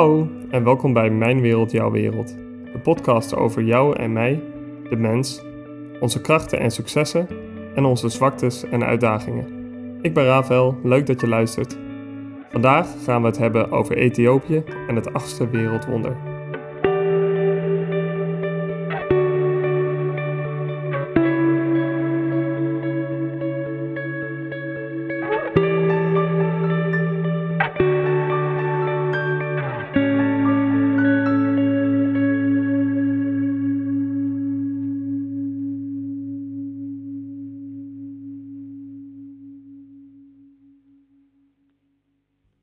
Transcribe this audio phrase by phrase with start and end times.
[0.00, 2.36] Hallo en welkom bij Mijn Wereld, Jouw Wereld.
[2.72, 4.42] De podcast over jou en mij,
[4.88, 5.42] de mens,
[6.00, 7.28] onze krachten en successen
[7.74, 9.46] en onze zwaktes en uitdagingen.
[10.02, 11.78] Ik ben Rafael, leuk dat je luistert.
[12.50, 16.16] Vandaag gaan we het hebben over Ethiopië en het achtste wereldwonder.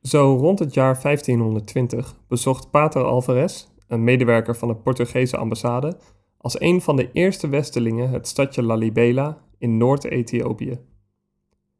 [0.07, 5.97] Zo rond het jaar 1520 bezocht Pater Alvarez, een medewerker van de Portugese ambassade,
[6.37, 10.79] als een van de eerste Westelingen het stadje Lalibela in Noord-Ethiopië.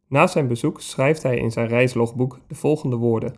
[0.08, 3.36] Na zijn bezoek schrijft hij in zijn reislogboek de volgende woorden: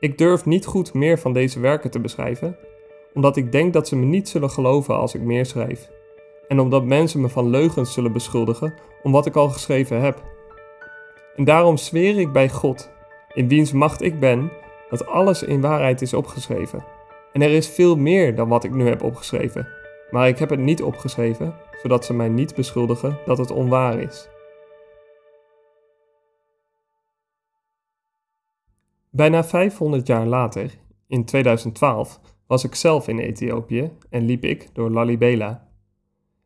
[0.00, 2.56] Ik durf niet goed meer van deze werken te beschrijven,
[3.14, 5.90] omdat ik denk dat ze me niet zullen geloven als ik meer schrijf,
[6.48, 10.22] en omdat mensen me van leugens zullen beschuldigen om wat ik al geschreven heb.
[11.36, 12.94] En daarom zweer ik bij God
[13.36, 14.50] in wiens macht ik ben,
[14.90, 16.84] dat alles in waarheid is opgeschreven.
[17.32, 19.68] En er is veel meer dan wat ik nu heb opgeschreven,
[20.10, 24.28] maar ik heb het niet opgeschreven, zodat ze mij niet beschuldigen dat het onwaar is.
[29.10, 34.90] Bijna 500 jaar later, in 2012, was ik zelf in Ethiopië en liep ik door
[34.90, 35.68] Lalibela.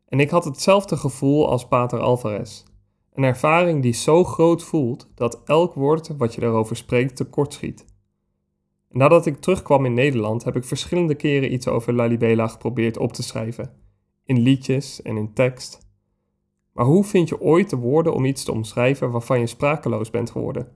[0.07, 2.63] En ik had hetzelfde gevoel als Pater Alvarez.
[3.13, 7.85] Een ervaring die zo groot voelt dat elk woord wat je daarover spreekt tekortschiet.
[8.89, 13.23] Nadat ik terugkwam in Nederland heb ik verschillende keren iets over Lalibela geprobeerd op te
[13.23, 13.73] schrijven.
[14.23, 15.89] In liedjes en in tekst.
[16.73, 20.29] Maar hoe vind je ooit de woorden om iets te omschrijven waarvan je sprakeloos bent
[20.29, 20.67] geworden?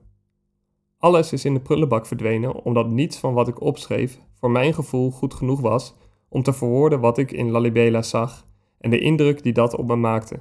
[0.98, 5.10] Alles is in de prullenbak verdwenen omdat niets van wat ik opschreef voor mijn gevoel
[5.10, 5.94] goed genoeg was
[6.28, 8.46] om te verwoorden wat ik in Lalibela zag
[8.78, 10.40] en de indruk die dat op me maakte.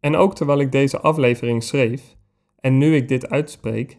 [0.00, 2.16] En ook terwijl ik deze aflevering schreef
[2.56, 3.96] en nu ik dit uitspreek,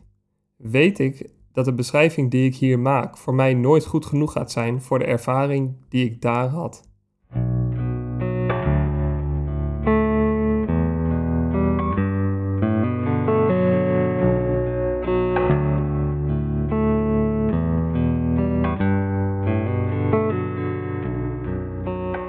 [0.58, 4.52] weet ik dat de beschrijving die ik hier maak voor mij nooit goed genoeg gaat
[4.52, 6.90] zijn voor de ervaring die ik daar had.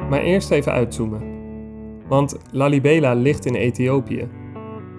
[0.08, 1.31] Maar eerst even uitzoomen.
[2.12, 4.28] Want Lalibela ligt in Ethiopië.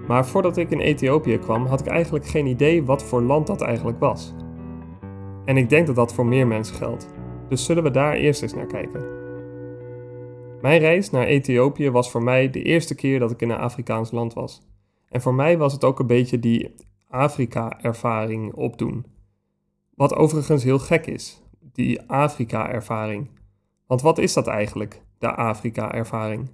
[0.07, 3.61] Maar voordat ik in Ethiopië kwam, had ik eigenlijk geen idee wat voor land dat
[3.61, 4.33] eigenlijk was.
[5.45, 7.07] En ik denk dat dat voor meer mensen geldt.
[7.49, 9.05] Dus zullen we daar eerst eens naar kijken.
[10.61, 14.11] Mijn reis naar Ethiopië was voor mij de eerste keer dat ik in een Afrikaans
[14.11, 14.61] land was.
[15.09, 16.75] En voor mij was het ook een beetje die
[17.09, 19.05] Afrika-ervaring opdoen.
[19.95, 21.41] Wat overigens heel gek is,
[21.73, 23.29] die Afrika-ervaring.
[23.87, 26.49] Want wat is dat eigenlijk, de Afrika-ervaring?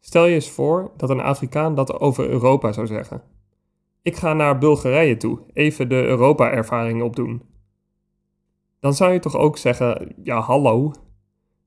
[0.00, 3.22] Stel je eens voor dat een Afrikaan dat over Europa zou zeggen.
[4.02, 7.42] Ik ga naar Bulgarije toe, even de Europa-ervaring opdoen.
[8.80, 10.92] Dan zou je toch ook zeggen: ja, hallo.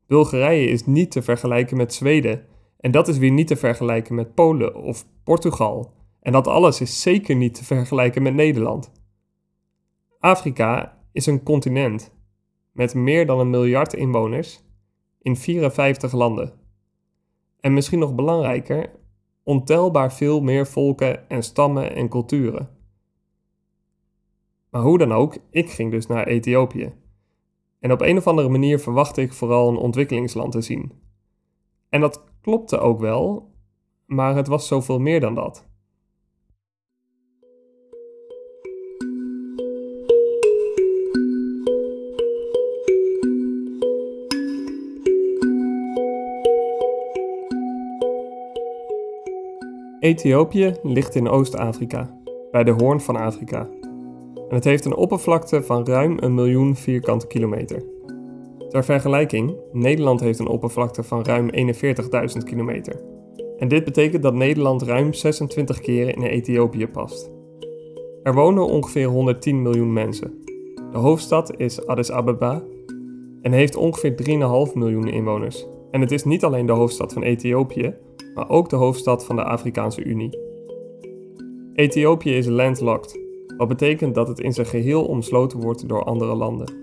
[0.07, 2.45] Bulgarije is niet te vergelijken met Zweden.
[2.79, 5.91] En dat is weer niet te vergelijken met Polen of Portugal.
[6.21, 8.91] En dat alles is zeker niet te vergelijken met Nederland.
[10.19, 12.13] Afrika is een continent
[12.71, 14.63] met meer dan een miljard inwoners
[15.21, 16.58] in 54 landen.
[17.59, 18.91] En misschien nog belangrijker,
[19.43, 22.69] ontelbaar veel meer volken en stammen en culturen.
[24.69, 26.93] Maar hoe dan ook, ik ging dus naar Ethiopië.
[27.79, 30.91] En op een of andere manier verwachtte ik vooral een ontwikkelingsland te zien.
[31.89, 33.53] En dat klopte ook wel,
[34.05, 35.68] maar het was zoveel meer dan dat.
[49.99, 52.17] Ethiopië ligt in Oost-Afrika,
[52.51, 53.69] bij de Hoorn van Afrika.
[54.49, 57.83] En het heeft een oppervlakte van ruim een miljoen vierkante kilometer.
[58.69, 63.01] Ter vergelijking, Nederland heeft een oppervlakte van ruim 41.000 kilometer.
[63.57, 67.31] En dit betekent dat Nederland ruim 26 keer in Ethiopië past.
[68.23, 70.43] Er wonen ongeveer 110 miljoen mensen.
[70.91, 72.63] De hoofdstad is Addis Ababa
[73.41, 74.15] en heeft ongeveer
[74.69, 75.67] 3,5 miljoen inwoners.
[75.91, 77.93] En het is niet alleen de hoofdstad van Ethiopië,
[78.33, 80.37] maar ook de hoofdstad van de Afrikaanse Unie.
[81.73, 83.19] Ethiopië is landlocked,
[83.57, 86.73] wat betekent dat het in zijn geheel omsloten wordt door andere landen.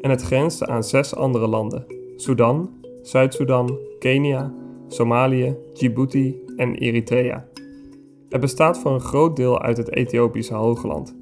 [0.00, 1.86] En het grenst aan zes andere landen:
[2.16, 2.70] Sudan,
[3.02, 4.54] Zuid-Soedan, Kenia,
[4.88, 7.48] Somalië, Djibouti en Eritrea.
[8.28, 11.16] Het bestaat voor een groot deel uit het Ethiopische hoogland.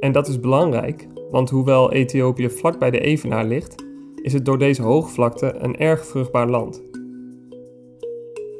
[0.00, 3.85] En dat is belangrijk, want hoewel Ethiopië vlak bij de Evenaar ligt,
[4.26, 6.82] is het door deze hoogvlakte een erg vruchtbaar land.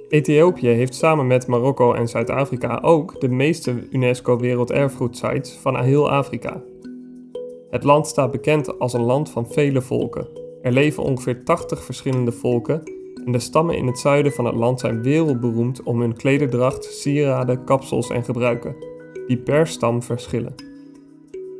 [0.08, 6.62] Ethiopië heeft samen met Marokko en Zuid-Afrika ook de meeste UNESCO Werelderfgoedsites van heel Afrika.
[7.70, 10.28] Het land staat bekend als een land van vele volken.
[10.62, 12.82] Er leven ongeveer 80 verschillende volken
[13.24, 17.64] en de stammen in het zuiden van het land zijn wereldberoemd om hun klederdracht, sieraden,
[17.64, 18.76] kapsels en gebruiken,
[19.26, 20.65] die per stam verschillen.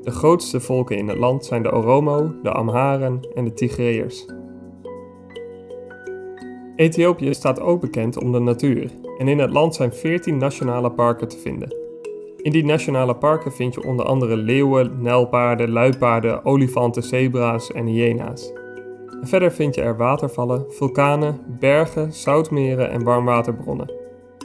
[0.06, 4.26] De grootste volken in het land zijn de Oromo, de Amharen en de Tigreërs.
[6.76, 11.28] Ethiopië staat ook bekend om de natuur en in het land zijn 14 nationale parken
[11.28, 11.76] te vinden.
[12.36, 18.52] In die nationale parken vind je onder andere leeuwen, nijlpaarden, luipaarden, olifanten, zebra's en hyena's.
[19.20, 23.92] En verder vind je er watervallen, vulkanen, bergen, zoutmeren en warmwaterbronnen.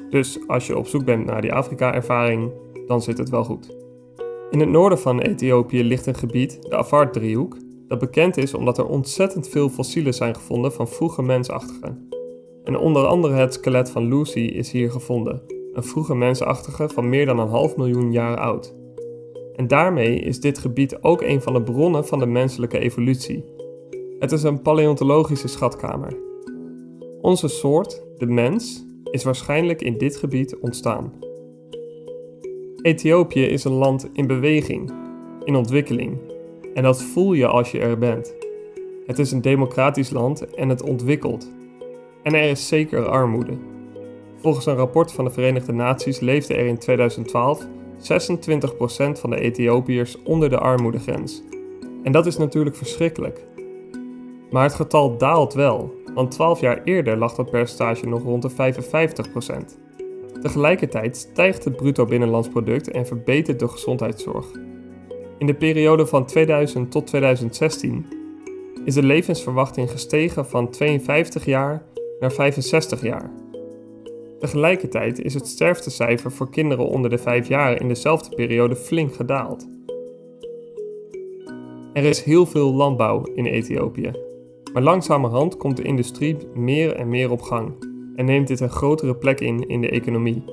[0.10, 2.52] Dus als je op zoek bent naar die Afrika-ervaring,
[2.88, 3.81] dan zit het wel goed.
[4.52, 7.58] In het noorden van Ethiopië ligt een gebied, de Afar-driehoek,
[7.88, 12.10] dat bekend is omdat er ontzettend veel fossielen zijn gevonden van vroege mensachtigen.
[12.64, 15.42] En onder andere het skelet van Lucy is hier gevonden,
[15.74, 18.76] een vroege mensachtige van meer dan een half miljoen jaar oud.
[19.56, 23.46] En daarmee is dit gebied ook een van de bronnen van de menselijke evolutie.
[24.20, 26.18] Het is een paleontologische schatkamer.
[27.22, 31.30] Onze soort, de mens, is waarschijnlijk in dit gebied ontstaan.
[32.82, 34.92] Ethiopië is een land in beweging,
[35.44, 36.18] in ontwikkeling.
[36.74, 38.36] En dat voel je als je er bent.
[39.06, 41.52] Het is een democratisch land en het ontwikkelt.
[42.24, 43.58] En er is zeker armoede.
[44.38, 47.68] Volgens een rapport van de Verenigde Naties leefde er in 2012 26%
[49.20, 51.44] van de Ethiopiërs onder de armoedegrens.
[52.04, 53.46] En dat is natuurlijk verschrikkelijk.
[54.52, 58.52] Maar het getal daalt wel, want 12 jaar eerder lag dat percentage nog rond de
[58.52, 59.80] 55%.
[60.42, 64.46] Tegelijkertijd stijgt het bruto binnenlands product en verbetert de gezondheidszorg.
[65.38, 68.06] In de periode van 2000 tot 2016
[68.86, 71.86] is de levensverwachting gestegen van 52 jaar
[72.20, 73.32] naar 65 jaar.
[74.40, 79.68] Tegelijkertijd is het sterftecijfer voor kinderen onder de 5 jaar in dezelfde periode flink gedaald.
[81.94, 84.12] Er is heel veel landbouw in Ethiopië,
[84.74, 87.91] maar langzamerhand komt de industrie meer en meer op gang
[88.22, 90.44] en neemt dit een grotere plek in in de economie.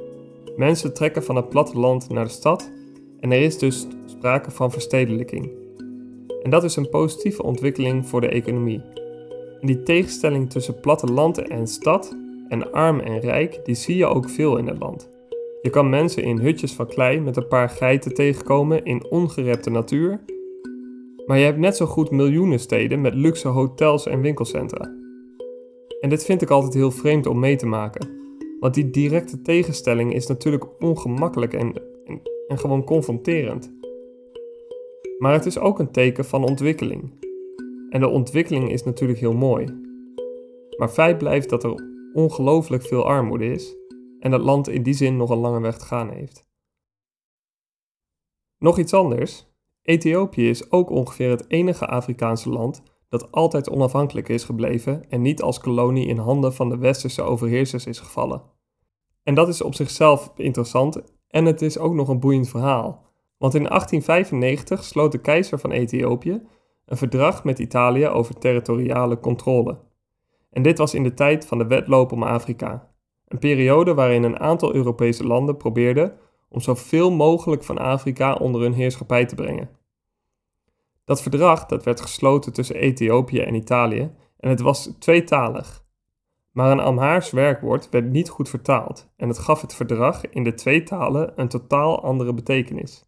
[0.56, 2.72] Mensen trekken van het platteland naar de stad
[3.20, 5.50] en er is dus sprake van verstedelijking.
[6.42, 8.82] En dat is een positieve ontwikkeling voor de economie.
[9.60, 12.16] Die tegenstelling tussen platteland en stad
[12.48, 15.10] en arm en rijk, die zie je ook veel in het land.
[15.62, 20.20] Je kan mensen in hutjes van klei met een paar geiten tegenkomen in ongerepte natuur.
[21.26, 25.07] Maar je hebt net zo goed miljoenen steden met luxe hotels en winkelcentra.
[26.00, 28.08] En dit vind ik altijd heel vreemd om mee te maken.
[28.60, 31.72] Want die directe tegenstelling is natuurlijk ongemakkelijk en,
[32.04, 33.72] en, en gewoon confronterend.
[35.18, 37.26] Maar het is ook een teken van ontwikkeling.
[37.90, 39.66] En de ontwikkeling is natuurlijk heel mooi.
[40.76, 43.76] Maar feit blijft dat er ongelooflijk veel armoede is
[44.20, 46.46] en het land in die zin nog een lange weg te gaan heeft.
[48.58, 49.46] Nog iets anders.
[49.82, 55.42] Ethiopië is ook ongeveer het enige Afrikaanse land dat altijd onafhankelijk is gebleven en niet
[55.42, 58.42] als kolonie in handen van de westerse overheersers is gevallen.
[59.22, 63.06] En dat is op zichzelf interessant en het is ook nog een boeiend verhaal.
[63.38, 66.42] Want in 1895 sloot de keizer van Ethiopië
[66.84, 69.78] een verdrag met Italië over territoriale controle.
[70.50, 72.90] En dit was in de tijd van de wedloop om Afrika.
[73.26, 78.72] Een periode waarin een aantal Europese landen probeerden om zoveel mogelijk van Afrika onder hun
[78.72, 79.70] heerschappij te brengen.
[81.08, 85.84] Dat verdrag dat werd gesloten tussen Ethiopië en Italië en het was tweetalig.
[86.52, 90.54] Maar een Amhaars werkwoord werd niet goed vertaald en het gaf het verdrag in de
[90.54, 93.04] twee talen een totaal andere betekenis.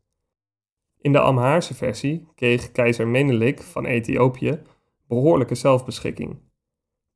[1.01, 4.63] In de Amhaarse versie kreeg keizer Menelik van Ethiopië
[5.09, 6.39] behoorlijke zelfbeschikking,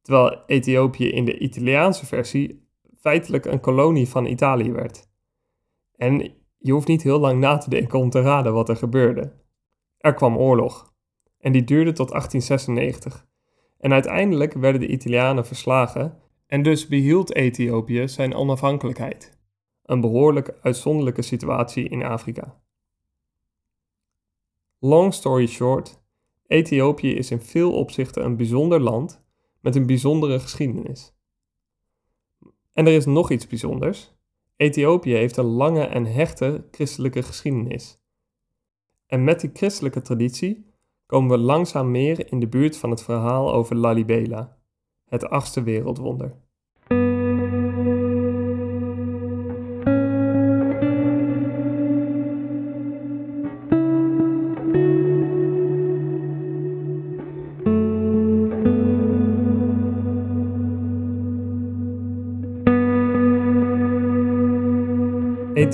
[0.03, 5.09] terwijl Ethiopië in de Italiaanse versie feitelijk een kolonie van Italië werd.
[5.97, 9.43] En je hoeft niet heel lang na te denken om te raden wat er gebeurde.
[10.05, 10.93] Er kwam oorlog.
[11.39, 13.27] En die duurde tot 1896.
[13.79, 19.39] En uiteindelijk werden de Italianen verslagen en dus behield Ethiopië zijn onafhankelijkheid.
[19.83, 22.61] Een behoorlijk uitzonderlijke situatie in Afrika.
[24.79, 26.03] Long story short,
[26.47, 29.25] Ethiopië is in veel opzichten een bijzonder land
[29.61, 31.15] met een bijzondere geschiedenis.
[32.73, 34.15] En er is nog iets bijzonders.
[34.57, 38.04] Ethiopië heeft een lange en hechte christelijke geschiedenis.
[39.15, 40.67] En met die christelijke traditie
[41.07, 44.59] komen we langzaam meer in de buurt van het verhaal over Lalibela,
[45.05, 46.37] het achtste wereldwonder.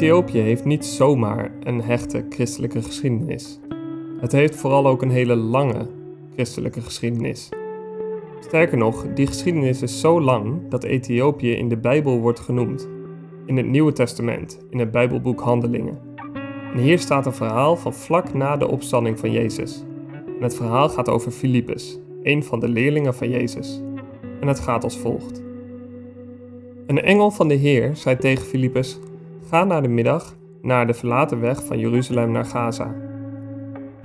[0.01, 3.61] Ethiopië heeft niet zomaar een hechte christelijke geschiedenis.
[4.21, 5.87] Het heeft vooral ook een hele lange
[6.35, 7.49] christelijke geschiedenis.
[8.41, 12.89] Sterker nog, die geschiedenis is zo lang dat Ethiopië in de Bijbel wordt genoemd.
[13.47, 15.99] In het Nieuwe Testament, in het Bijbelboek Handelingen.
[16.75, 19.85] En hier staat een verhaal van vlak na de opstanding van Jezus.
[20.27, 23.83] En het verhaal gaat over Filippus, een van de leerlingen van Jezus.
[24.41, 25.43] En het gaat als volgt.
[26.87, 28.99] Een engel van de Heer zei tegen Filippus:
[29.51, 32.95] Ga naar de middag naar de verlaten weg van Jeruzalem naar Gaza.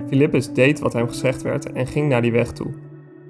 [0.08, 2.74] Filippus deed wat hem gezegd werd en ging naar die weg toe.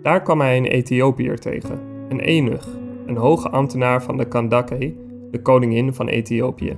[0.03, 2.69] Daar kwam hij een Ethiopiër tegen, een eunuch,
[3.07, 4.95] een hoge ambtenaar van de Kandake,
[5.31, 6.77] de koningin van Ethiopië,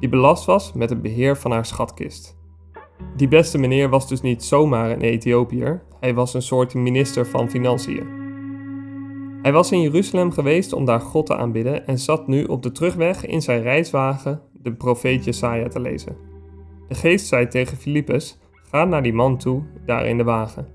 [0.00, 2.38] die belast was met het beheer van haar schatkist.
[3.16, 7.50] Die beste meneer was dus niet zomaar een Ethiopiër, hij was een soort minister van
[7.50, 8.06] Financiën.
[9.42, 12.72] Hij was in Jeruzalem geweest om daar God te aanbidden en zat nu op de
[12.72, 16.16] terugweg in zijn reiswagen de profeet Jesaja te lezen.
[16.88, 20.68] De geest zei tegen Filippus, ga naar die man toe, daar in de wagen.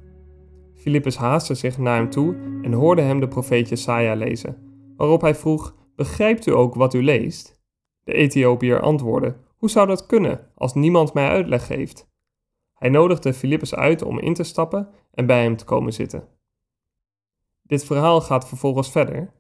[0.75, 4.57] Filippus haastte zich naar hem toe en hoorde hem de profeet Jesaja lezen,
[4.98, 7.62] waarop hij vroeg, begrijpt u ook wat u leest?
[8.03, 12.10] De Ethiopiër antwoordde, hoe zou dat kunnen, als niemand mij uitleg geeft?
[12.74, 16.27] Hij nodigde Filippus uit om in te stappen en bij hem te komen zitten.
[17.62, 19.33] Dit verhaal gaat vervolgens verder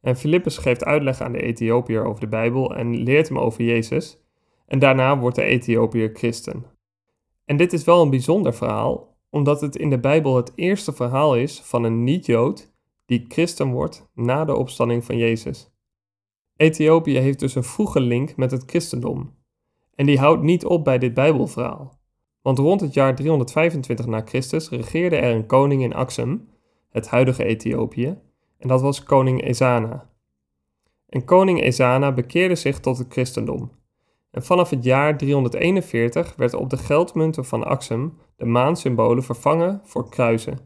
[0.00, 4.22] en Filippus geeft uitleg aan de Ethiopiër over de Bijbel en leert hem over Jezus.
[4.66, 6.64] En daarna wordt de Ethiopiër christen.
[7.44, 11.36] En dit is wel een bijzonder verhaal, omdat het in de Bijbel het eerste verhaal
[11.36, 12.72] is van een niet-Jood
[13.06, 15.70] die christen wordt na de opstanding van Jezus.
[16.56, 19.34] Ethiopië heeft dus een vroege link met het christendom.
[19.94, 21.98] En die houdt niet op bij dit Bijbelverhaal.
[22.42, 26.48] Want rond het jaar 325 na Christus regeerde er een koning in Axum,
[26.90, 28.18] het huidige Ethiopië,
[28.58, 30.10] en dat was koning Ezana.
[31.08, 33.70] En koning Ezana bekeerde zich tot het christendom.
[34.30, 40.08] En vanaf het jaar 341 werd op de geldmunten van Axum de maansymbolen vervangen voor
[40.08, 40.58] kruisen,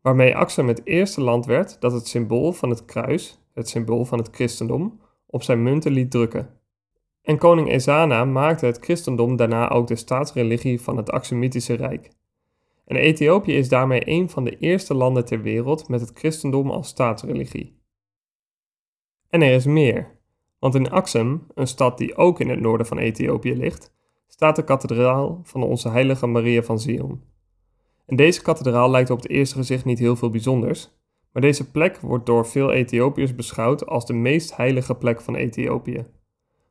[0.00, 4.18] waarmee Axum het eerste land werd dat het symbool van het kruis, het symbool van
[4.18, 6.58] het christendom, op zijn munten liet drukken.
[7.22, 12.10] En koning Ezana maakte het christendom daarna ook de staatsreligie van het Axumitische Rijk.
[12.90, 16.88] En Ethiopië is daarmee een van de eerste landen ter wereld met het christendom als
[16.88, 17.78] staatsreligie.
[19.28, 20.18] En er is meer,
[20.58, 23.94] want in Axum, een stad die ook in het noorden van Ethiopië ligt,
[24.26, 27.22] staat de kathedraal van onze heilige Maria van Zion.
[28.06, 30.90] En deze kathedraal lijkt op het eerste gezicht niet heel veel bijzonders,
[31.32, 36.06] maar deze plek wordt door veel Ethiopiërs beschouwd als de meest heilige plek van Ethiopië.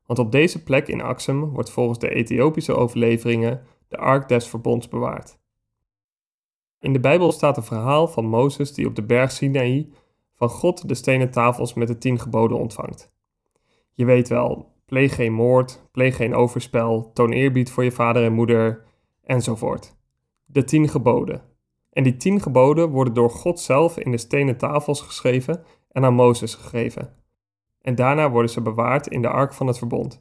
[0.06, 4.88] Want op deze plek in Axum wordt volgens de Ethiopische overleveringen de Ark des Verbonds
[4.88, 5.39] bewaard.
[6.82, 9.90] In de Bijbel staat een verhaal van Mozes die op de berg Sinaï
[10.34, 13.12] van God de stenen tafels met de tien geboden ontvangt.
[13.94, 18.34] Je weet wel, pleeg geen moord, pleeg geen overspel, toon eerbied voor je vader en
[18.34, 18.84] moeder,
[19.24, 19.96] enzovoort.
[20.46, 21.42] De tien geboden.
[21.92, 26.14] En die tien geboden worden door God zelf in de stenen tafels geschreven en aan
[26.14, 27.14] Mozes gegeven.
[27.82, 30.20] En daarna worden ze bewaard in de ark van het verbond.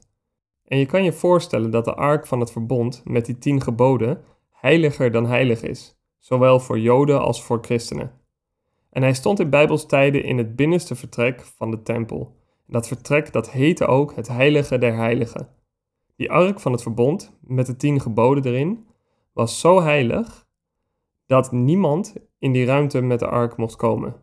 [0.65, 4.25] En je kan je voorstellen dat de ark van het verbond met die tien geboden
[4.51, 5.98] heiliger dan heilig is
[6.29, 8.13] zowel voor Joden als voor christenen.
[8.91, 12.37] En hij stond in Bijbelstijden in het binnenste vertrek van de tempel.
[12.67, 15.49] Dat vertrek dat heette ook het Heilige der Heiligen.
[16.17, 18.87] Die ark van het verbond, met de tien geboden erin,
[19.33, 20.47] was zo heilig
[21.27, 24.17] dat niemand in die ruimte met de ark mocht komen.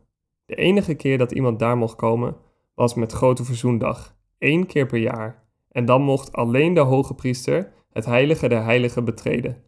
[0.46, 2.36] De enige keer dat iemand daar mocht komen
[2.76, 5.44] was met Grote Verzoendag, één keer per jaar.
[5.70, 9.65] En dan mocht alleen de hoge priester het heilige der heiligen betreden.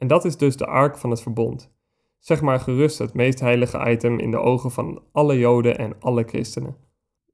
[0.00, 1.72] En dat is dus de ark van het verbond.
[2.18, 6.24] Zeg maar gerust het meest heilige item in de ogen van alle Joden en alle
[6.24, 6.76] christenen.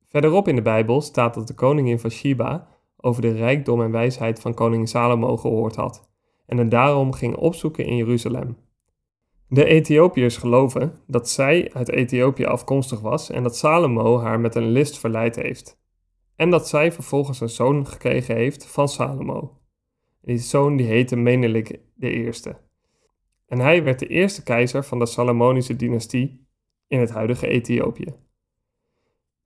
[0.05, 4.41] Verderop in de Bijbel staat dat de koningin van Sheba over de rijkdom en wijsheid
[4.41, 6.09] van koning Salomo gehoord had
[6.47, 8.57] en het daarom ging opzoeken in Jeruzalem.
[9.49, 14.71] De Ethiopiërs geloven dat zij uit Ethiopië afkomstig was en dat Salomo haar met een
[14.71, 15.81] list verleid heeft.
[16.37, 19.59] En dat zij vervolgens een zoon gekregen heeft van Salomo.
[20.27, 22.33] Die zoon die heette Menelik I.
[23.47, 26.47] En hij werd de eerste keizer van de Salomonische dynastie
[26.87, 28.15] in het huidige Ethiopië.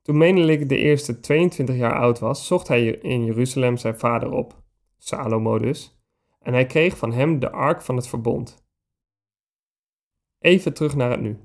[0.03, 4.63] Toen Menelik I 22 jaar oud was, zocht hij in Jeruzalem zijn vader op,
[4.99, 6.01] Salomo dus,
[6.39, 8.65] en hij kreeg van hem de ark van het verbond.
[10.39, 11.39] Even terug naar het nu.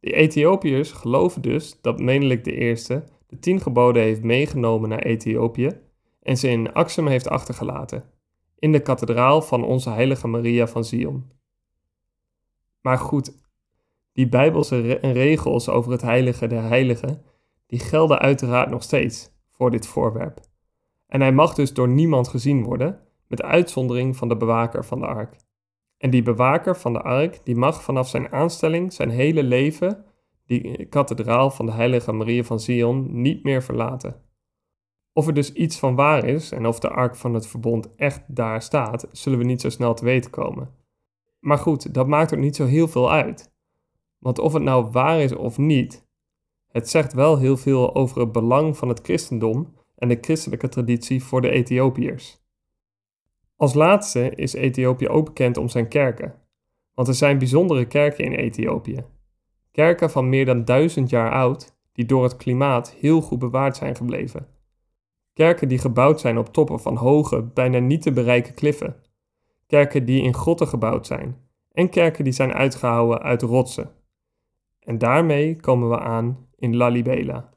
[0.00, 2.74] De Ethiopiërs geloven dus dat Menelik I
[3.26, 5.80] de tien geboden heeft meegenomen naar Ethiopië
[6.22, 8.16] en ze in Axum heeft achtergelaten
[8.58, 11.30] in de kathedraal van onze heilige Maria van Zion.
[12.80, 13.32] Maar goed,
[14.12, 17.22] die bijbelse regels over het heilige der heiligen,
[17.66, 20.40] die gelden uiteraard nog steeds voor dit voorwerp.
[21.06, 25.06] En hij mag dus door niemand gezien worden, met uitzondering van de bewaker van de
[25.06, 25.36] ark.
[25.98, 30.04] En die bewaker van de ark, die mag vanaf zijn aanstelling zijn hele leven
[30.46, 34.27] die kathedraal van de heilige Maria van Zion niet meer verlaten.
[35.18, 38.22] Of er dus iets van waar is en of de ark van het verbond echt
[38.26, 40.70] daar staat, zullen we niet zo snel te weten komen.
[41.40, 43.52] Maar goed, dat maakt ook niet zo heel veel uit.
[44.18, 46.06] Want of het nou waar is of niet,
[46.68, 51.24] het zegt wel heel veel over het belang van het christendom en de christelijke traditie
[51.24, 52.40] voor de Ethiopiërs.
[53.56, 56.34] Als laatste is Ethiopië ook bekend om zijn kerken,
[56.94, 59.04] want er zijn bijzondere kerken in Ethiopië.
[59.72, 63.96] Kerken van meer dan duizend jaar oud, die door het klimaat heel goed bewaard zijn
[63.96, 64.56] gebleven.
[65.38, 68.96] Kerken die gebouwd zijn op toppen van hoge, bijna niet te bereiken kliffen.
[69.66, 71.36] Kerken die in grotten gebouwd zijn.
[71.72, 73.90] En kerken die zijn uitgehouwen uit rotsen.
[74.80, 77.52] En daarmee komen we aan in Lalibela.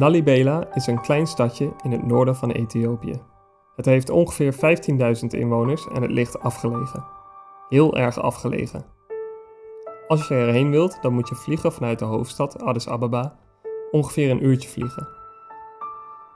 [0.00, 3.20] Lalibela is een klein stadje in het noorden van Ethiopië.
[3.76, 7.04] Het heeft ongeveer 15.000 inwoners en het ligt afgelegen.
[7.68, 8.84] Heel erg afgelegen.
[10.08, 13.36] Als je erheen wilt, dan moet je vliegen vanuit de hoofdstad Addis Ababa,
[13.90, 15.08] ongeveer een uurtje vliegen.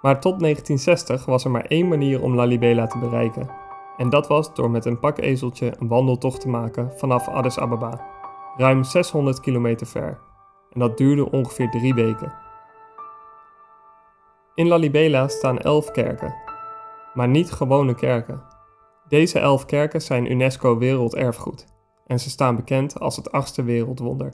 [0.03, 3.51] Maar tot 1960 was er maar één manier om Lalibela te bereiken.
[3.97, 8.07] En dat was door met een pakezeltje een wandeltocht te maken vanaf Addis Ababa,
[8.57, 10.21] ruim 600 kilometer ver.
[10.71, 12.44] En dat duurde ongeveer drie weken.
[14.57, 16.35] In Lalibela staan elf kerken,
[17.15, 18.43] maar niet gewone kerken.
[19.09, 21.67] Deze elf kerken zijn UNESCO Werelderfgoed
[22.07, 24.33] en ze staan bekend als het achtste wereldwonder.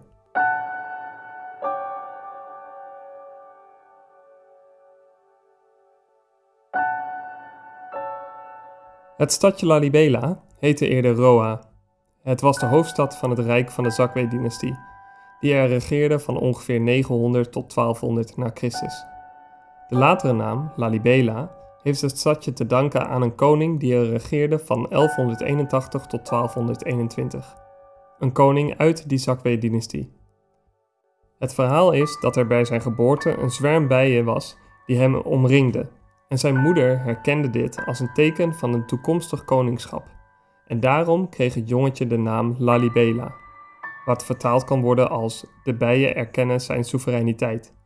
[9.16, 11.60] Het stadje Lalibela heette eerder Roa.
[12.22, 14.78] Het was de hoofdstad van het rijk van de Zakwe-dynastie,
[15.40, 19.09] die er regeerde van ongeveer 900 tot 1200 na Christus.
[19.90, 24.58] De latere naam, Lalibela, heeft het stadje te danken aan een koning die er regeerde
[24.58, 27.56] van 1181 tot 1221.
[28.18, 30.12] Een koning uit die Zakwe-dynastie.
[31.38, 35.88] Het verhaal is dat er bij zijn geboorte een zwerm bijen was die hem omringde.
[36.28, 40.04] En zijn moeder herkende dit als een teken van een toekomstig koningschap.
[40.66, 43.34] En daarom kreeg het jongetje de naam Lalibela,
[44.04, 47.78] wat vertaald kan worden als de bijen erkennen zijn soevereiniteit.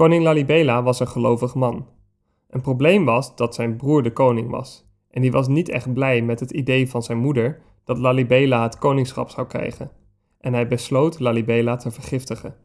[0.00, 1.86] Koning Lalibela was een gelovig man.
[2.48, 6.22] Een probleem was dat zijn broer de koning was, en die was niet echt blij
[6.22, 9.90] met het idee van zijn moeder dat Lalibela het koningschap zou krijgen,
[10.38, 12.56] en hij besloot Lalibela te vergiftigen.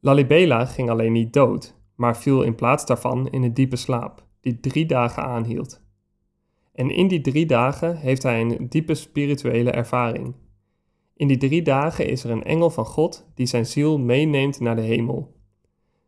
[0.00, 4.60] Lalibela ging alleen niet dood, maar viel in plaats daarvan in een diepe slaap, die
[4.60, 5.82] drie dagen aanhield.
[6.72, 10.34] En in die drie dagen heeft hij een diepe spirituele ervaring.
[11.16, 14.76] In die drie dagen is er een engel van God die zijn ziel meeneemt naar
[14.76, 15.34] de hemel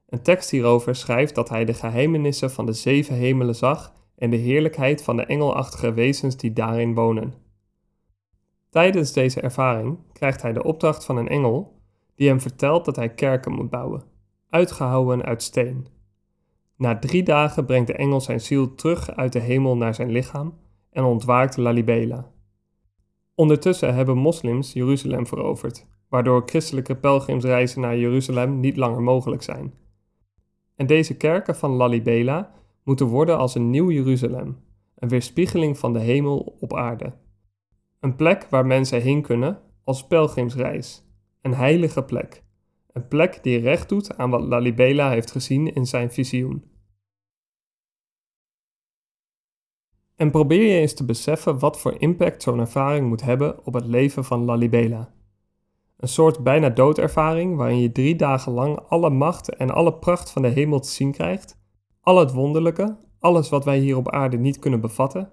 [0.08, 4.36] een tekst hierover schrijft dat hij de geheimenissen van de zeven hemelen zag en de
[4.36, 7.34] heerlijkheid van de engelachtige wezens die daarin wonen.
[8.70, 11.80] Tijdens deze ervaring krijgt hij de opdracht van een engel
[12.14, 14.02] die hem vertelt dat hij kerken moet bouwen,
[14.50, 15.86] uitgehouwen uit steen.
[16.76, 20.58] Na drie dagen brengt de engel zijn ziel terug uit de hemel naar zijn lichaam
[20.90, 22.30] en ontwaakt Lalibela.
[23.34, 29.74] Ondertussen hebben moslims Jeruzalem veroverd, waardoor christelijke pelgrimsreizen naar Jeruzalem niet langer mogelijk zijn.
[30.78, 34.56] En deze kerken van Lalibela moeten worden als een nieuw Jeruzalem,
[34.94, 37.12] een weerspiegeling van de hemel op aarde.
[38.00, 41.04] Een plek waar mensen heen kunnen als pelgrimsreis,
[41.42, 42.42] een heilige plek,
[42.92, 46.64] een plek die recht doet aan wat Lalibela heeft gezien in zijn visioen.
[50.16, 53.86] En probeer je eens te beseffen wat voor impact zo'n ervaring moet hebben op het
[53.86, 55.12] leven van Lalibela.
[55.98, 60.42] Een soort bijna doodervaring waarin je drie dagen lang alle macht en alle pracht van
[60.42, 61.60] de hemel te zien krijgt,
[62.00, 65.30] al het wonderlijke, alles wat wij hier op aarde niet kunnen bevatten.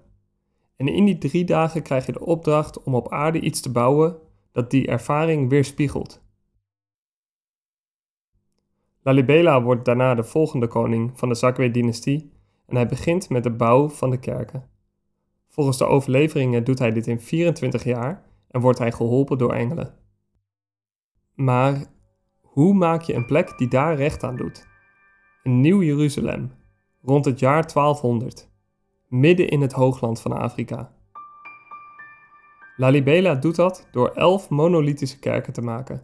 [0.76, 4.16] En in die drie dagen krijg je de opdracht om op aarde iets te bouwen
[4.52, 6.24] dat die ervaring weerspiegelt.
[9.02, 12.32] Lalibela wordt daarna de volgende koning van de Zakwe-dynastie
[12.66, 14.68] en hij begint met de bouw van de kerken.
[15.48, 20.04] Volgens de overleveringen doet hij dit in 24 jaar en wordt hij geholpen door engelen.
[21.36, 21.84] Maar
[22.40, 24.66] hoe maak je een plek die daar recht aan doet?
[25.42, 26.52] Een nieuw Jeruzalem,
[27.02, 28.50] rond het jaar 1200.
[29.08, 30.92] midden in het hoogland van Afrika.
[32.76, 36.02] Lalibela doet dat door elf monolithische kerken te maken.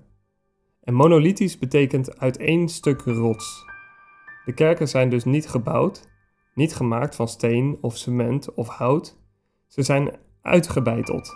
[0.83, 3.65] En monolithisch betekent uit één stuk rots.
[4.45, 6.11] De kerken zijn dus niet gebouwd,
[6.55, 9.19] niet gemaakt van steen of cement of hout.
[9.67, 11.35] Ze zijn uitgebeiteld.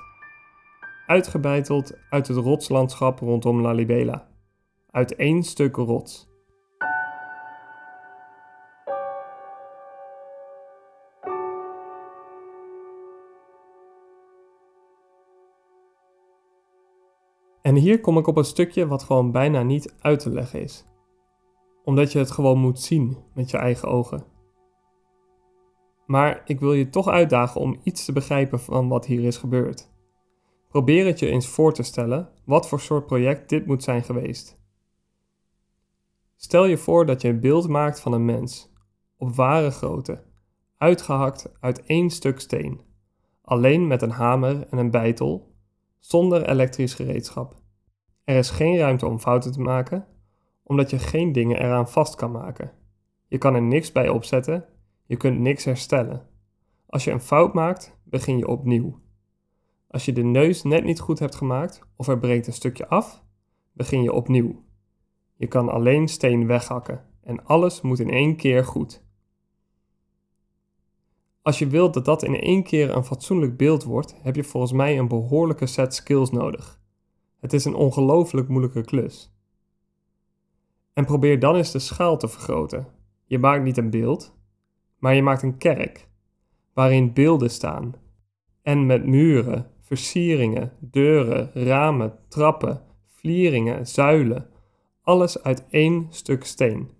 [1.06, 4.28] Uitgebeiteld uit het rotslandschap rondom Lalibela.
[4.90, 6.28] Uit één stuk rots.
[17.62, 20.84] En hier kom ik op een stukje wat gewoon bijna niet uit te leggen is.
[21.84, 24.24] Omdat je het gewoon moet zien met je eigen ogen.
[26.06, 29.94] Maar ik wil je toch uitdagen om iets te begrijpen van wat hier is gebeurd.
[30.76, 34.60] Probeer het je eens voor te stellen wat voor soort project dit moet zijn geweest.
[36.36, 38.72] Stel je voor dat je een beeld maakt van een mens,
[39.16, 40.22] op ware grootte,
[40.76, 42.80] uitgehakt uit één stuk steen,
[43.42, 45.54] alleen met een hamer en een bijtel
[45.98, 47.54] zonder elektrisch gereedschap.
[48.24, 50.06] Er is geen ruimte om fouten te maken,
[50.62, 52.72] omdat je geen dingen eraan vast kan maken.
[53.26, 54.64] Je kan er niks bij opzetten,
[55.06, 56.26] je kunt niks herstellen.
[56.86, 59.04] Als je een fout maakt, begin je opnieuw.
[59.96, 63.22] Als je de neus net niet goed hebt gemaakt of er breekt een stukje af,
[63.72, 64.64] begin je opnieuw.
[65.36, 69.04] Je kan alleen steen weghakken en alles moet in één keer goed.
[71.42, 74.72] Als je wilt dat dat in één keer een fatsoenlijk beeld wordt, heb je volgens
[74.72, 76.80] mij een behoorlijke set skills nodig.
[77.40, 79.34] Het is een ongelooflijk moeilijke klus.
[80.92, 82.86] En probeer dan eens de schaal te vergroten.
[83.24, 84.34] Je maakt niet een beeld,
[84.98, 86.08] maar je maakt een kerk,
[86.72, 87.94] waarin beelden staan.
[88.62, 94.48] En met muren, versieringen, deuren, ramen, trappen, vlieringen, zuilen.
[95.02, 96.90] Alles uit één stuk steen.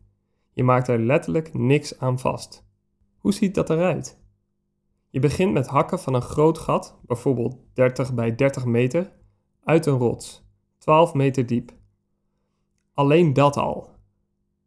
[0.53, 2.67] Je maakt er letterlijk niks aan vast.
[3.17, 4.21] Hoe ziet dat eruit?
[5.11, 9.13] Je begint met hakken van een groot gat, bijvoorbeeld 30 bij 30 meter,
[9.65, 10.45] uit een rots,
[10.79, 11.73] 12 meter diep.
[12.95, 13.91] Alleen dat al.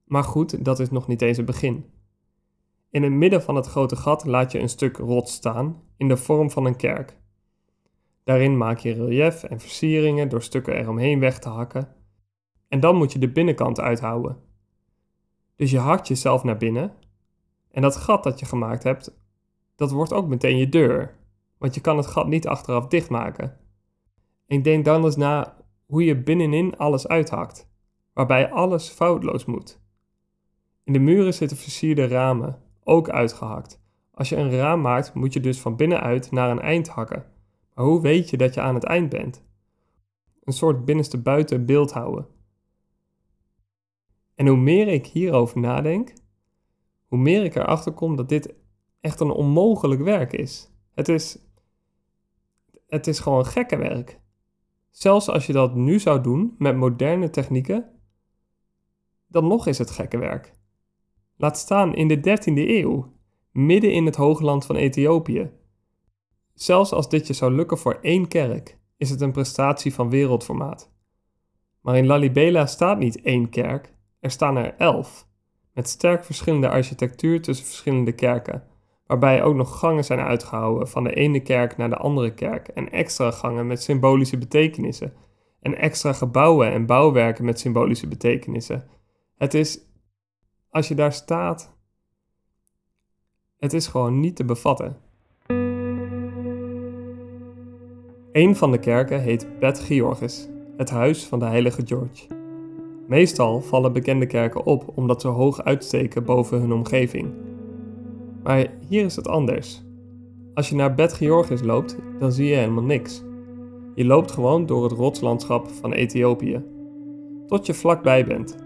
[0.05, 1.85] Maar goed, dat is nog niet eens het begin.
[2.89, 6.17] In het midden van het grote gat laat je een stuk rots staan in de
[6.17, 7.18] vorm van een kerk.
[8.29, 11.87] Daarin maak je relief en versieringen door stukken eromheen weg te hakken.
[12.67, 14.37] En dan moet je de binnenkant uithouden.
[15.55, 16.93] Dus je hakt jezelf naar binnen.
[17.71, 19.19] En dat gat dat je gemaakt hebt,
[19.75, 21.17] dat wordt ook meteen je deur.
[21.57, 23.57] Want je kan het gat niet achteraf dichtmaken.
[24.47, 27.71] En denk dan eens na hoe je binnenin alles uithakt,
[28.13, 29.81] waarbij alles foutloos moet.
[30.83, 33.81] In de muren zitten versierde ramen, ook uitgehakt.
[34.13, 37.37] Als je een raam maakt, moet je dus van binnenuit naar een eind hakken.
[37.79, 39.43] Maar hoe weet je dat je aan het eind bent?
[40.43, 42.27] Een soort binnenste buiten beeld houden.
[44.35, 46.13] En hoe meer ik hierover nadenk,
[47.07, 48.53] hoe meer ik erachter kom dat dit
[48.99, 50.71] echt een onmogelijk werk is.
[50.93, 51.39] Het is,
[52.87, 54.19] het is gewoon gekke werk.
[54.89, 57.99] Zelfs als je dat nu zou doen met moderne technieken,
[59.27, 60.53] dan nog is het gekke werk.
[61.37, 63.13] Laat staan in de 13e eeuw,
[63.51, 65.58] midden in het hoogland van Ethiopië.
[66.59, 70.91] Zelfs als dit je zou lukken voor één kerk, is het een prestatie van wereldformaat.
[71.81, 75.27] Maar in Lalibela staat niet één kerk, er staan er elf,
[75.73, 78.63] met sterk verschillende architectuur tussen verschillende kerken,
[79.07, 82.91] waarbij ook nog gangen zijn uitgehouden van de ene kerk naar de andere kerk en
[82.91, 85.13] extra gangen met symbolische betekenissen
[85.61, 88.89] en extra gebouwen en bouwwerken met symbolische betekenissen.
[89.37, 89.79] Het is,
[90.69, 91.77] als je daar staat,
[93.57, 95.07] het is gewoon niet te bevatten.
[98.31, 102.27] Een van de kerken heet Bet Georgis, het huis van de heilige George.
[103.07, 107.33] Meestal vallen bekende kerken op omdat ze hoog uitsteken boven hun omgeving
[108.43, 109.81] maar hier is het anders.
[110.53, 113.23] Als je naar Bet Georgis loopt, dan zie je helemaal niks.
[113.95, 116.63] Je loopt gewoon door het rotslandschap van Ethiopië,
[117.47, 118.57] tot je vlakbij bent.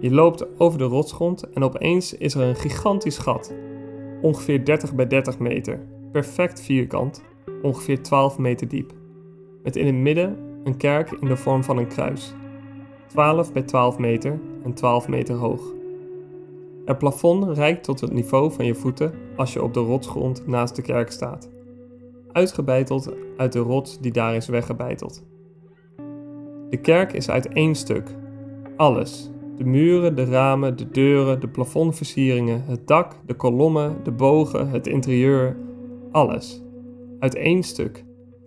[0.00, 3.54] Je loopt over de rotsgrond en opeens is er een gigantisch gat,
[4.22, 5.80] ongeveer 30 bij 30 meter,
[6.12, 7.24] perfect vierkant,
[7.62, 8.92] ongeveer 12 meter diep.
[9.62, 12.34] Met in het midden een kerk in de vorm van een kruis,
[13.06, 15.74] 12 bij 12 meter en 12 meter hoog.
[16.84, 20.76] Het plafond reikt tot het niveau van je voeten als je op de rotsgrond naast
[20.76, 21.50] de kerk staat.
[22.32, 25.24] Uitgebeiteld uit de rots die daar is weggebeiteld.
[26.70, 28.14] De kerk is uit één stuk.
[28.76, 29.30] Alles.
[29.56, 34.86] De muren, de ramen, de deuren, de plafondversieringen, het dak, de kolommen, de bogen, het
[34.86, 35.56] interieur.
[36.10, 36.65] Alles.
[37.18, 38.04] Uit één stuk.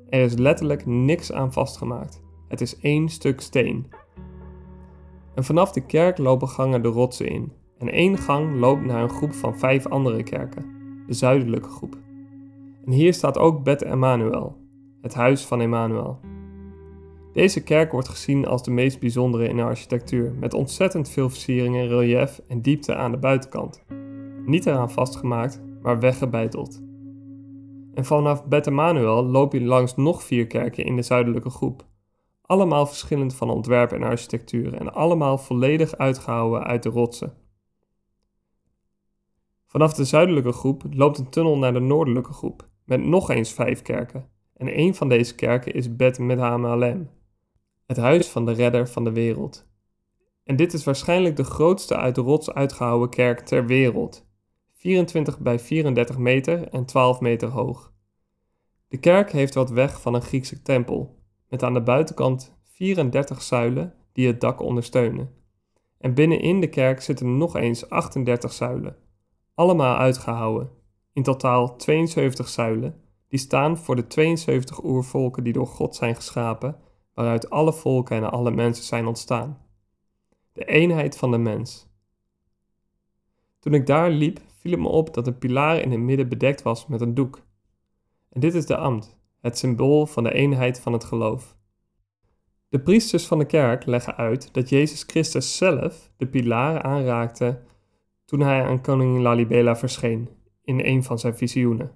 [0.09, 2.21] Er is letterlijk niks aan vastgemaakt.
[2.47, 3.87] Het is één stuk steen.
[5.35, 9.09] En vanaf de kerk lopen gangen de rotsen in, en één gang loopt naar een
[9.09, 10.77] groep van vijf andere kerken.
[11.07, 11.97] de zuidelijke groep.
[12.85, 14.57] En hier staat ook Bet Emmanuel,
[15.01, 16.19] het huis van Emmanuel.
[17.33, 21.87] Deze kerk wordt gezien als de meest bijzondere in de architectuur, met ontzettend veel versieringen,
[21.87, 23.83] relief en diepte aan de buitenkant.
[24.45, 26.81] Niet eraan vastgemaakt, maar weggebeiteld.
[27.99, 31.85] En vanaf Bet Emmanuel loop je langs nog vier kerken in de zuidelijke groep.
[32.41, 37.33] Allemaal verschillend van ontwerp en architectuur en allemaal volledig uitgehouden uit de rotsen.
[39.65, 43.81] Vanaf de zuidelijke groep loopt een tunnel naar de noordelijke groep, met nog eens vijf
[43.81, 44.29] kerken.
[44.53, 47.09] En een van deze kerken is Bet Medhamalem,
[47.85, 49.67] het huis van de redder van de wereld.
[50.43, 54.28] En dit is waarschijnlijk de grootste uit de rots uitgehouwen kerk ter wereld.
[54.79, 57.93] 24 bij 34 meter en 12 meter hoog.
[58.87, 63.93] De kerk heeft wat weg van een Griekse tempel, met aan de buitenkant 34 zuilen
[64.13, 65.33] die het dak ondersteunen.
[65.97, 68.95] En binnenin de kerk zitten nog eens 38 zuilen,
[69.53, 70.69] allemaal uitgehouwen.
[71.13, 76.77] In totaal 72 zuilen, die staan voor de 72 oervolken die door God zijn geschapen,
[77.13, 79.61] waaruit alle volken en alle mensen zijn ontstaan.
[80.53, 81.87] De eenheid van de mens.
[83.59, 86.61] Toen ik daar liep, viel het me op dat een pilaar in het midden bedekt
[86.61, 87.41] was met een doek.
[88.29, 91.57] En dit is de ambt, het symbool van de eenheid van het geloof.
[92.69, 97.61] De priesters van de kerk leggen uit dat Jezus Christus zelf de pilaar aanraakte
[98.25, 100.29] toen hij aan koningin Lalibela verscheen
[100.63, 101.91] in een van zijn visioenen.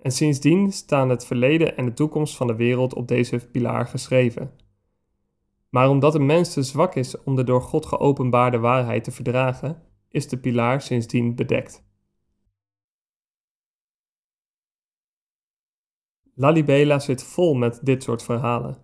[0.00, 4.50] En sindsdien staan het verleden en de toekomst van de wereld op deze pilaar geschreven.
[5.68, 9.82] Maar omdat de mens te zwak is om de door God geopenbaarde waarheid te verdragen,
[10.10, 11.87] is de pilaar sindsdien bedekt.
[16.40, 18.76] Lalibela zit vol met dit soort verhalen.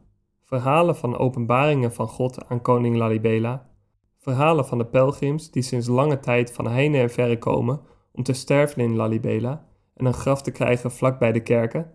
[0.43, 3.71] Verhalen van openbaringen van God aan koning Lalibela.
[4.19, 7.81] Verhalen van de pelgrims die sinds lange tijd van heine en verre komen
[8.13, 11.91] om te sterven in Lalibela en een graf te krijgen vlak bij de kerken.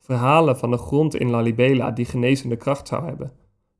[0.00, 3.32] Verhalen van de grond in Lalibela die genezende kracht zou hebben.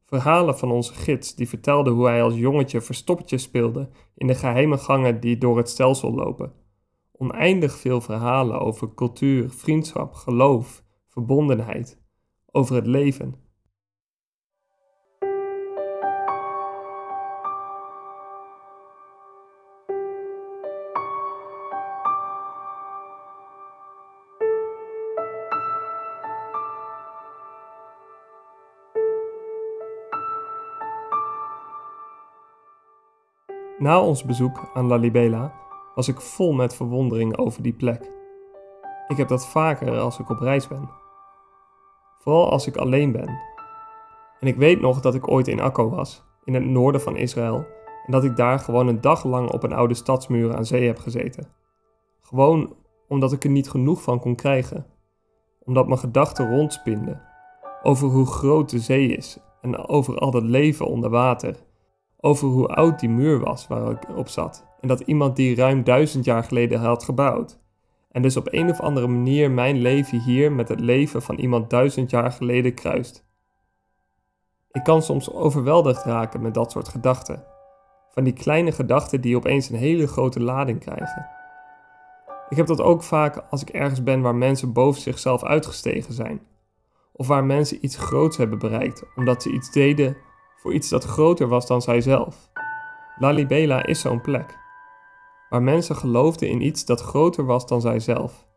[0.04, 4.78] Verhalen van onze gids die vertelde hoe hij als jongetje verstoppertje speelde in de geheime
[4.78, 6.52] gangen die door het stelsel lopen.
[7.12, 10.82] Oneindig veel verhalen over cultuur, vriendschap, geloof,
[11.20, 11.98] verbondenheid,
[12.50, 13.34] over het leven.
[33.78, 35.52] Na ons bezoek aan Lalibela
[35.94, 38.10] was ik vol met verwondering over die plek.
[39.08, 40.99] Ik heb dat vaker als ik op reis ben.
[42.20, 43.40] Vooral als ik alleen ben.
[44.40, 47.66] En ik weet nog dat ik ooit in Akko was, in het noorden van Israël,
[48.06, 50.98] en dat ik daar gewoon een dag lang op een oude stadsmuur aan zee heb
[50.98, 51.48] gezeten.
[52.20, 52.74] Gewoon
[53.08, 54.86] omdat ik er niet genoeg van kon krijgen.
[55.58, 57.22] Omdat mijn gedachten rondspinden
[57.82, 61.56] over hoe groot de zee is en over al dat leven onder water
[62.20, 65.84] over hoe oud die muur was waar ik op zat en dat iemand die ruim
[65.84, 67.59] duizend jaar geleden had gebouwd.
[68.10, 71.70] En dus op een of andere manier mijn leven hier met het leven van iemand
[71.70, 73.24] duizend jaar geleden kruist.
[74.70, 77.44] Ik kan soms overweldigd raken met dat soort gedachten.
[78.10, 81.26] Van die kleine gedachten die opeens een hele grote lading krijgen.
[82.48, 86.40] Ik heb dat ook vaak als ik ergens ben waar mensen boven zichzelf uitgestegen zijn.
[87.12, 90.16] Of waar mensen iets groots hebben bereikt omdat ze iets deden
[90.56, 92.50] voor iets dat groter was dan zijzelf.
[93.18, 94.58] Lalibela is zo'n plek,
[95.50, 98.48] waar mensen geloofden in iets dat groter was dan zijzelf.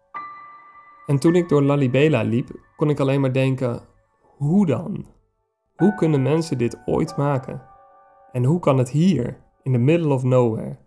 [1.05, 3.81] En toen ik door Lalibela liep, kon ik alleen maar denken:
[4.21, 5.05] hoe dan?
[5.75, 7.61] Hoe kunnen mensen dit ooit maken?
[8.31, 10.77] En hoe kan het hier, in the middle of nowhere?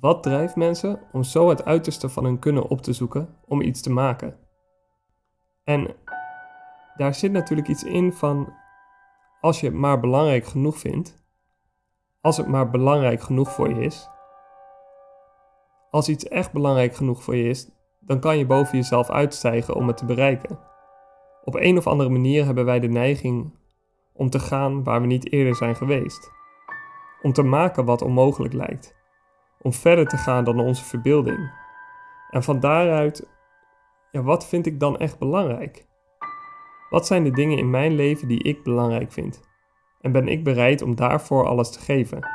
[0.00, 3.80] Wat drijft mensen om zo het uiterste van hun kunnen op te zoeken om iets
[3.80, 4.38] te maken?
[5.64, 5.94] En
[6.96, 8.52] daar zit natuurlijk iets in van
[9.40, 11.24] als je het maar belangrijk genoeg vindt,
[12.20, 14.08] als het maar belangrijk genoeg voor je is,
[15.90, 19.86] als iets echt belangrijk genoeg voor je is, dan kan je boven jezelf uitstijgen om
[19.86, 20.58] het te bereiken.
[21.44, 23.58] Op een of andere manier hebben wij de neiging
[24.12, 26.30] om te gaan waar we niet eerder zijn geweest.
[27.22, 28.94] Om te maken wat onmogelijk lijkt.
[29.62, 31.52] Om verder te gaan dan onze verbeelding.
[32.30, 33.28] En van daaruit,
[34.10, 35.86] ja, wat vind ik dan echt belangrijk?
[36.90, 39.40] Wat zijn de dingen in mijn leven die ik belangrijk vind?
[40.00, 42.28] En ben ik bereid om daarvoor alles te geven?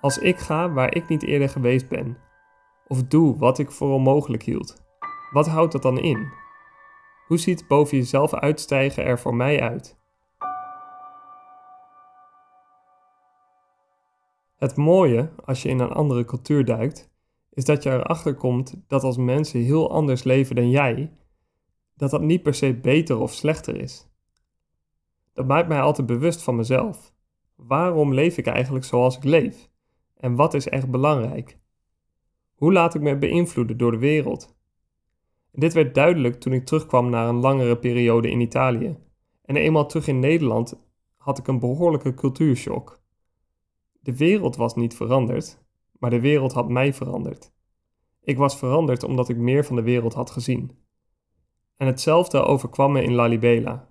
[0.00, 2.18] Als ik ga waar ik niet eerder geweest ben,
[2.86, 4.82] of doe wat ik voor onmogelijk hield,
[5.30, 6.32] wat houdt dat dan in?
[7.26, 9.98] Hoe ziet boven jezelf uitstijgen er voor mij uit?
[14.56, 17.12] Het mooie als je in een andere cultuur duikt,
[17.50, 21.16] is dat je erachter komt dat als mensen heel anders leven dan jij,
[21.94, 24.08] dat dat niet per se beter of slechter is.
[25.32, 27.14] Dat maakt mij altijd bewust van mezelf.
[27.56, 29.70] Waarom leef ik eigenlijk zoals ik leef?
[30.16, 31.58] En wat is echt belangrijk?
[32.64, 34.56] Hoe laat ik me beïnvloeden door de wereld?
[35.52, 38.98] dit werd duidelijk toen ik terugkwam na een langere periode in Italië.
[39.44, 40.80] En eenmaal terug in Nederland
[41.16, 43.02] had ik een behoorlijke cultuurshock.
[44.00, 45.64] De wereld was niet veranderd,
[45.98, 47.52] maar de wereld had mij veranderd.
[48.22, 50.78] Ik was veranderd omdat ik meer van de wereld had gezien.
[51.76, 53.90] En hetzelfde overkwam me in Lalibela.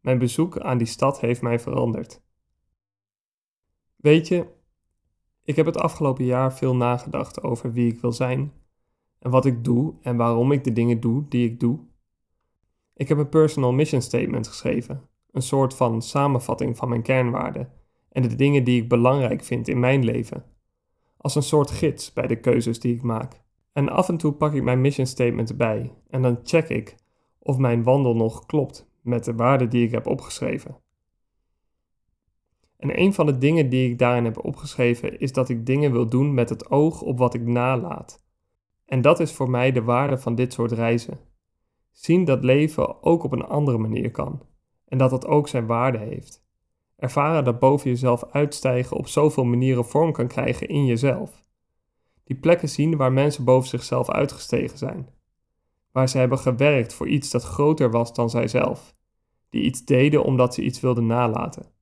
[0.00, 2.22] Mijn bezoek aan die stad heeft mij veranderd.
[3.96, 4.46] Weet je,
[5.44, 8.52] ik heb het afgelopen jaar veel nagedacht over wie ik wil zijn
[9.18, 11.78] en wat ik doe en waarom ik de dingen doe die ik doe.
[12.94, 15.02] Ik heb een personal mission statement geschreven,
[15.32, 17.72] een soort van samenvatting van mijn kernwaarden
[18.08, 20.44] en de dingen die ik belangrijk vind in mijn leven,
[21.16, 23.42] als een soort gids bij de keuzes die ik maak.
[23.72, 26.96] En af en toe pak ik mijn mission statement erbij en dan check ik
[27.38, 30.76] of mijn wandel nog klopt met de waarden die ik heb opgeschreven.
[32.84, 36.08] En een van de dingen die ik daarin heb opgeschreven is dat ik dingen wil
[36.08, 38.24] doen met het oog op wat ik nalaat.
[38.84, 41.18] En dat is voor mij de waarde van dit soort reizen.
[41.92, 44.42] Zien dat leven ook op een andere manier kan
[44.84, 46.46] en dat het ook zijn waarde heeft.
[46.96, 51.44] Ervaren dat boven jezelf uitstijgen op zoveel manieren vorm kan krijgen in jezelf.
[52.24, 55.08] Die plekken zien waar mensen boven zichzelf uitgestegen zijn.
[55.92, 58.94] Waar ze hebben gewerkt voor iets dat groter was dan zijzelf.
[59.50, 61.73] Die iets deden omdat ze iets wilden nalaten.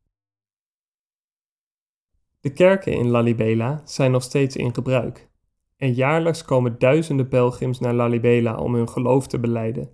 [2.42, 5.28] De kerken in Lalibela zijn nog steeds in gebruik.
[5.76, 9.90] En jaarlijks komen duizenden pelgrims naar Lalibela om hun geloof te beleiden.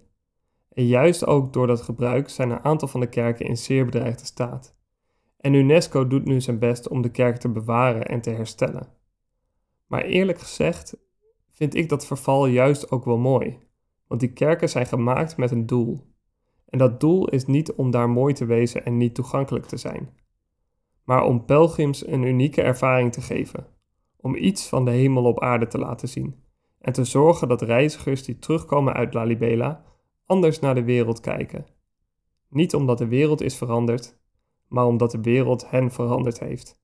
[0.73, 4.25] En juist ook door dat gebruik zijn een aantal van de kerken in zeer bedreigde
[4.25, 4.77] staat.
[5.37, 8.89] En UNESCO doet nu zijn best om de kerk te bewaren en te herstellen.
[9.87, 10.97] Maar eerlijk gezegd
[11.49, 13.59] vind ik dat verval juist ook wel mooi,
[14.07, 16.07] want die kerken zijn gemaakt met een doel.
[16.69, 20.11] En dat doel is niet om daar mooi te wezen en niet toegankelijk te zijn,
[21.09, 23.67] maar om pelgrims een unieke ervaring te geven,
[24.17, 26.43] om iets van de hemel op aarde te laten zien
[26.79, 29.85] en te zorgen dat reizigers die terugkomen uit Lalibela
[30.25, 31.67] anders naar de wereld kijken.
[32.49, 34.19] Niet omdat de wereld is veranderd,
[34.67, 36.81] maar omdat de wereld hen veranderd heeft.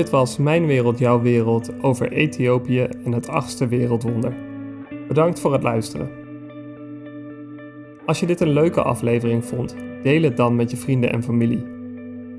[0.00, 4.34] Dit was Mijn Wereld, Jouw Wereld over Ethiopië en het achtste wereldwonder.
[5.08, 6.10] Bedankt voor het luisteren.
[8.06, 11.66] Als je dit een leuke aflevering vond, deel het dan met je vrienden en familie.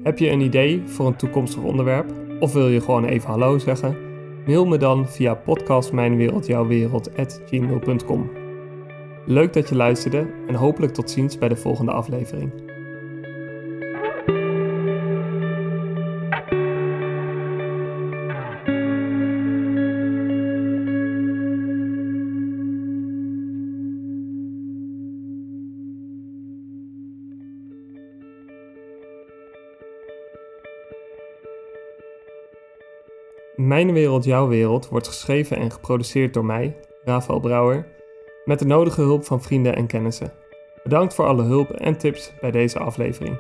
[0.03, 3.97] Heb je een idee voor een toekomstig onderwerp of wil je gewoon even hallo zeggen?
[4.45, 8.29] Mail me dan via podcastmijnwereldjouwwereld.gmail.com
[9.25, 12.70] Leuk dat je luisterde en hopelijk tot ziens bij de volgende aflevering.
[33.81, 37.87] Mijn Wereld, Jouw Wereld wordt geschreven en geproduceerd door mij, Rafael Brouwer,
[38.45, 40.33] met de nodige hulp van vrienden en kennissen.
[40.83, 43.37] Bedankt voor alle hulp en tips bij deze aflevering.